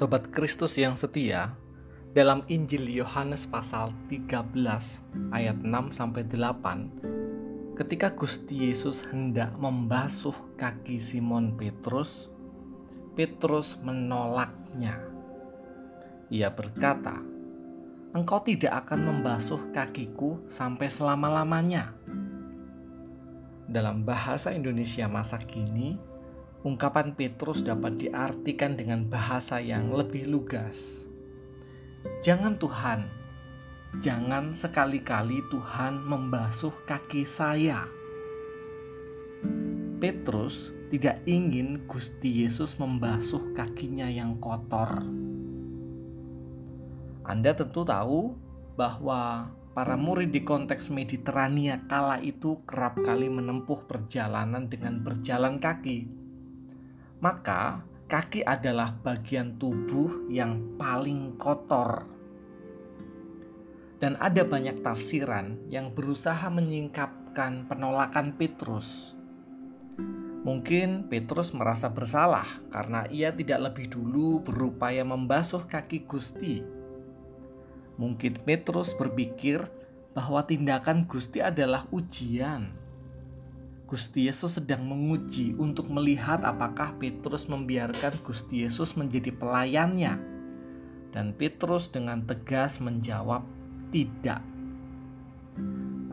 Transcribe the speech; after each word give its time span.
Sobat 0.00 0.32
Kristus 0.32 0.80
yang 0.80 0.96
setia, 0.96 1.60
dalam 2.16 2.40
Injil 2.48 2.88
Yohanes 2.88 3.44
pasal 3.44 3.92
13 4.08 4.48
ayat 5.28 5.60
6 5.60 5.92
sampai 5.92 6.24
8, 6.24 7.76
ketika 7.76 8.08
Gusti 8.08 8.72
Yesus 8.72 9.04
hendak 9.12 9.52
membasuh 9.60 10.32
kaki 10.56 10.96
Simon 10.96 11.52
Petrus, 11.52 12.32
Petrus 13.12 13.76
menolaknya. 13.84 15.04
Ia 16.32 16.48
berkata, 16.48 17.20
"Engkau 18.16 18.40
tidak 18.40 18.88
akan 18.88 19.04
membasuh 19.04 19.68
kakiku 19.68 20.48
sampai 20.48 20.88
selama-lamanya." 20.88 21.92
Dalam 23.68 24.08
bahasa 24.08 24.48
Indonesia 24.56 25.04
masa 25.12 25.36
kini, 25.36 26.00
ungkapan 26.60 27.16
Petrus 27.16 27.64
dapat 27.64 27.96
diartikan 27.96 28.76
dengan 28.76 29.08
bahasa 29.08 29.64
yang 29.64 29.96
lebih 29.96 30.28
lugas. 30.28 31.08
Jangan 32.20 32.60
Tuhan, 32.60 33.08
jangan 34.04 34.52
sekali-kali 34.52 35.40
Tuhan 35.48 36.04
membasuh 36.04 36.72
kaki 36.84 37.24
saya. 37.24 37.88
Petrus 40.00 40.72
tidak 40.92 41.24
ingin 41.24 41.88
Gusti 41.88 42.44
Yesus 42.44 42.76
membasuh 42.76 43.56
kakinya 43.56 44.08
yang 44.12 44.36
kotor. 44.36 45.00
Anda 47.24 47.56
tentu 47.56 47.88
tahu 47.88 48.36
bahwa 48.76 49.48
para 49.72 49.96
murid 49.96 50.28
di 50.28 50.44
konteks 50.44 50.92
Mediterania 50.92 51.84
kala 51.88 52.20
itu 52.20 52.60
kerap 52.68 53.00
kali 53.00 53.32
menempuh 53.32 53.88
perjalanan 53.88 54.68
dengan 54.68 55.00
berjalan 55.00 55.56
kaki 55.56 56.19
maka 57.20 57.84
kaki 58.08 58.42
adalah 58.42 58.96
bagian 58.96 59.60
tubuh 59.60 60.26
yang 60.32 60.76
paling 60.80 61.36
kotor. 61.36 62.08
Dan 64.00 64.16
ada 64.16 64.42
banyak 64.48 64.80
tafsiran 64.80 65.68
yang 65.68 65.92
berusaha 65.92 66.48
menyingkapkan 66.48 67.68
penolakan 67.68 68.32
Petrus. 68.40 69.12
Mungkin 70.40 71.12
Petrus 71.12 71.52
merasa 71.52 71.92
bersalah 71.92 72.48
karena 72.72 73.04
ia 73.12 73.28
tidak 73.28 73.60
lebih 73.70 73.92
dulu 73.92 74.40
berupaya 74.40 75.04
membasuh 75.04 75.68
kaki 75.68 76.08
Gusti. 76.08 76.64
Mungkin 78.00 78.40
Petrus 78.40 78.96
berpikir 78.96 79.68
bahwa 80.16 80.40
tindakan 80.48 81.04
Gusti 81.04 81.44
adalah 81.44 81.84
ujian 81.92 82.79
Gusti 83.90 84.30
Yesus 84.30 84.62
sedang 84.62 84.86
menguji 84.86 85.58
untuk 85.58 85.90
melihat 85.90 86.46
apakah 86.46 86.94
Petrus 87.02 87.50
membiarkan 87.50 88.22
Gusti 88.22 88.62
Yesus 88.62 88.94
menjadi 88.94 89.34
pelayannya. 89.34 90.14
Dan 91.10 91.34
Petrus 91.34 91.90
dengan 91.90 92.22
tegas 92.22 92.78
menjawab, 92.78 93.42
"Tidak." 93.90 94.42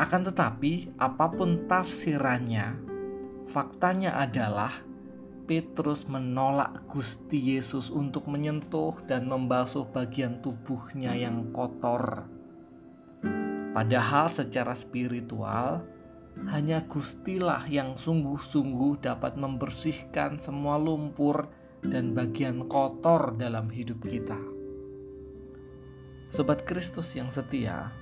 Akan 0.00 0.24
tetapi, 0.24 0.96
apa 0.96 1.28
pun 1.28 1.68
tafsirannya, 1.68 2.80
faktanya 3.44 4.24
adalah 4.24 4.72
Petrus 5.44 6.08
menolak 6.08 6.88
Gusti 6.88 7.60
Yesus 7.60 7.92
untuk 7.92 8.24
menyentuh 8.24 8.96
dan 9.04 9.28
membasuh 9.28 9.84
bagian 9.92 10.40
tubuhnya 10.40 11.12
yang 11.12 11.52
kotor. 11.52 12.24
Padahal, 13.76 14.32
secara 14.32 14.72
spiritual, 14.72 15.84
hanya 16.44 16.84
Gustilah 16.84 17.64
yang 17.64 17.96
sungguh-sungguh 17.96 19.00
dapat 19.00 19.40
membersihkan 19.40 20.36
semua 20.36 20.76
lumpur 20.76 21.48
dan 21.80 22.12
bagian 22.12 22.68
kotor 22.68 23.32
dalam 23.40 23.72
hidup 23.72 24.04
kita. 24.04 24.36
Sobat 26.28 26.68
Kristus 26.68 27.16
yang 27.16 27.32
setia, 27.32 27.94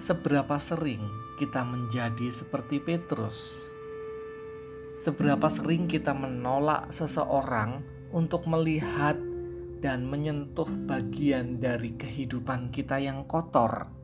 seberapa 0.00 0.56
sering 0.56 1.04
kita 1.36 1.60
menjadi 1.66 2.32
seperti 2.32 2.80
Petrus? 2.80 3.68
Seberapa 4.96 5.50
sering 5.50 5.90
kita 5.90 6.14
menolak 6.14 6.88
seseorang 6.94 7.82
untuk 8.14 8.46
melihat 8.46 9.18
dan 9.82 10.06
menyentuh 10.08 10.70
bagian 10.88 11.60
dari 11.60 11.92
kehidupan 11.98 12.72
kita 12.72 13.02
yang 13.02 13.26
kotor? 13.26 14.03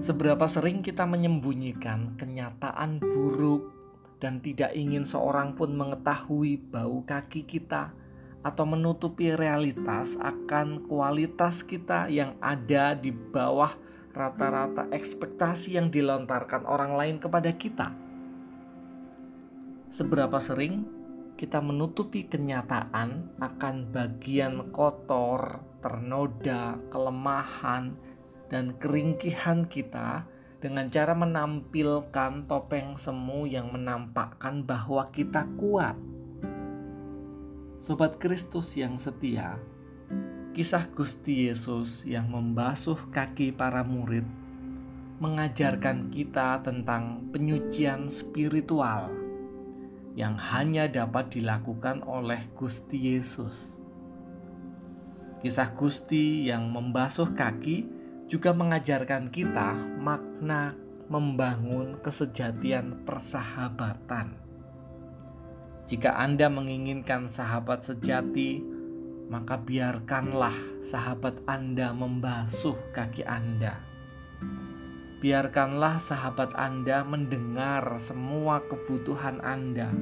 Seberapa 0.00 0.48
sering 0.48 0.80
kita 0.80 1.04
menyembunyikan 1.04 2.16
kenyataan 2.16 3.02
buruk 3.02 3.68
dan 4.22 4.40
tidak 4.40 4.72
ingin 4.72 5.04
seorang 5.04 5.52
pun 5.52 5.74
mengetahui 5.74 6.56
bau 6.70 7.04
kaki 7.04 7.44
kita 7.44 7.92
atau 8.42 8.64
menutupi 8.66 9.34
realitas 9.34 10.16
akan 10.18 10.88
kualitas 10.88 11.60
kita 11.66 12.08
yang 12.08 12.38
ada 12.40 12.96
di 12.96 13.12
bawah 13.12 13.70
rata-rata 14.12 14.88
ekspektasi 14.92 15.76
yang 15.76 15.88
dilontarkan 15.88 16.64
orang 16.68 16.96
lain 16.96 17.16
kepada 17.20 17.50
kita. 17.52 17.92
Seberapa 19.92 20.40
sering 20.40 20.88
kita 21.36 21.60
menutupi 21.60 22.28
kenyataan 22.28 23.40
akan 23.40 23.74
bagian 23.90 24.70
kotor, 24.70 25.60
ternoda, 25.82 26.78
kelemahan, 26.92 27.96
dan 28.52 28.76
keringkihan 28.76 29.64
kita 29.64 30.28
dengan 30.60 30.92
cara 30.92 31.16
menampilkan 31.16 32.44
topeng 32.44 33.00
semu 33.00 33.48
yang 33.48 33.72
menampakkan 33.72 34.60
bahwa 34.60 35.08
kita 35.08 35.48
kuat. 35.56 35.96
Sobat 37.80 38.20
Kristus 38.20 38.76
yang 38.76 39.00
setia, 39.00 39.56
kisah 40.52 40.84
Gusti 40.92 41.48
Yesus 41.48 42.04
yang 42.04 42.28
membasuh 42.28 43.10
kaki 43.10 43.56
para 43.56 43.80
murid 43.82 44.22
mengajarkan 45.22 46.10
kita 46.10 46.66
tentang 46.66 47.30
penyucian 47.30 48.10
spiritual 48.10 49.06
yang 50.18 50.34
hanya 50.34 50.90
dapat 50.90 51.30
dilakukan 51.38 52.02
oleh 52.02 52.42
Gusti 52.58 53.14
Yesus. 53.14 53.78
Kisah 55.38 55.70
Gusti 55.78 56.50
yang 56.50 56.74
membasuh 56.74 57.38
kaki 57.38 58.01
juga 58.32 58.56
mengajarkan 58.56 59.28
kita 59.28 59.76
makna 60.00 60.72
membangun 61.12 62.00
kesejatian 62.00 63.04
persahabatan. 63.04 64.32
Jika 65.84 66.16
Anda 66.16 66.48
menginginkan 66.48 67.28
sahabat 67.28 67.84
sejati, 67.84 68.64
maka 69.28 69.60
biarkanlah 69.60 70.56
sahabat 70.80 71.44
Anda 71.44 71.92
membasuh 71.92 72.96
kaki 72.96 73.20
Anda. 73.28 73.84
Biarkanlah 75.20 76.00
sahabat 76.00 76.56
Anda 76.56 77.04
mendengar 77.04 77.84
semua 78.00 78.64
kebutuhan 78.64 79.44
Anda, 79.44 79.92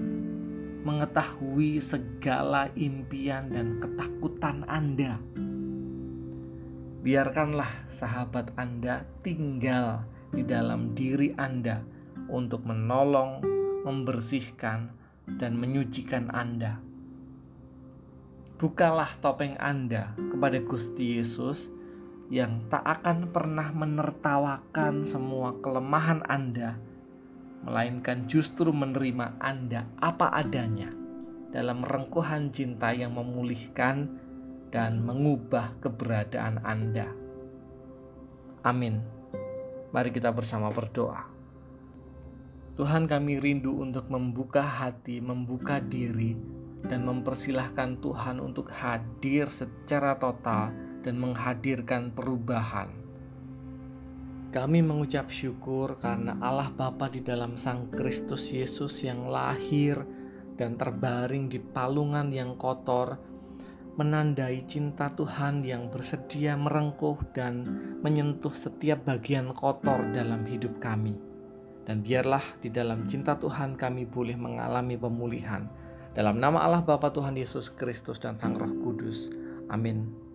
mengetahui 0.86 1.82
segala 1.82 2.70
impian 2.78 3.50
dan 3.50 3.82
ketakutan 3.82 4.62
Anda 4.70 5.18
biarkanlah 7.00 7.88
sahabat 7.88 8.52
Anda 8.60 9.08
tinggal 9.24 10.04
di 10.36 10.44
dalam 10.44 10.92
diri 10.92 11.32
Anda 11.32 11.80
untuk 12.28 12.68
menolong, 12.68 13.40
membersihkan, 13.88 14.92
dan 15.40 15.56
menyucikan 15.56 16.28
Anda. 16.28 16.76
Bukalah 18.60 19.16
topeng 19.24 19.56
Anda 19.56 20.12
kepada 20.12 20.60
Gusti 20.60 21.16
Yesus 21.16 21.72
yang 22.28 22.68
tak 22.68 22.84
akan 22.84 23.32
pernah 23.32 23.72
menertawakan 23.72 25.08
semua 25.08 25.56
kelemahan 25.64 26.20
Anda, 26.28 26.76
melainkan 27.64 28.28
justru 28.28 28.76
menerima 28.76 29.40
Anda 29.40 29.88
apa 29.96 30.28
adanya 30.36 30.92
dalam 31.48 31.80
rengkuhan 31.80 32.52
cinta 32.52 32.92
yang 32.92 33.16
memulihkan 33.16 34.19
dan 34.70 35.02
mengubah 35.02 35.76
keberadaan 35.82 36.62
Anda. 36.62 37.10
Amin. 38.62 39.02
Mari 39.90 40.14
kita 40.14 40.30
bersama 40.30 40.70
berdoa. 40.70 41.26
Tuhan 42.78 43.10
kami 43.10 43.42
rindu 43.42 43.82
untuk 43.82 44.08
membuka 44.08 44.62
hati, 44.62 45.20
membuka 45.20 45.82
diri, 45.82 46.38
dan 46.86 47.04
mempersilahkan 47.04 48.00
Tuhan 48.00 48.40
untuk 48.40 48.72
hadir 48.72 49.52
secara 49.52 50.16
total 50.16 50.72
dan 51.04 51.20
menghadirkan 51.20 52.14
perubahan. 52.14 52.88
Kami 54.50 54.82
mengucap 54.82 55.30
syukur 55.30 55.94
karena 56.00 56.34
Allah 56.42 56.74
Bapa 56.74 57.06
di 57.06 57.22
dalam 57.22 57.54
Sang 57.54 57.86
Kristus 57.92 58.50
Yesus 58.50 58.98
yang 59.06 59.30
lahir 59.30 60.02
dan 60.58 60.74
terbaring 60.74 61.46
di 61.46 61.62
palungan 61.62 62.34
yang 62.34 62.58
kotor 62.58 63.29
menandai 63.98 64.62
cinta 64.68 65.10
Tuhan 65.10 65.66
yang 65.66 65.90
bersedia 65.90 66.54
merengkuh 66.54 67.18
dan 67.34 67.66
menyentuh 68.04 68.54
setiap 68.54 69.06
bagian 69.06 69.50
kotor 69.50 70.14
dalam 70.14 70.46
hidup 70.46 70.78
kami. 70.78 71.18
Dan 71.82 72.06
biarlah 72.06 72.44
di 72.62 72.70
dalam 72.70 73.10
cinta 73.10 73.34
Tuhan 73.34 73.74
kami 73.74 74.06
boleh 74.06 74.38
mengalami 74.38 74.94
pemulihan. 74.94 75.66
Dalam 76.14 76.38
nama 76.38 76.62
Allah 76.62 76.82
Bapa 76.86 77.10
Tuhan 77.10 77.34
Yesus 77.34 77.70
Kristus 77.70 78.22
dan 78.22 78.38
Sang 78.38 78.54
Roh 78.54 78.70
Kudus. 78.82 79.30
Amin. 79.66 80.29